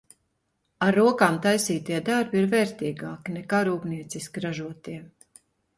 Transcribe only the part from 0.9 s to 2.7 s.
rokām taisītie darbi ir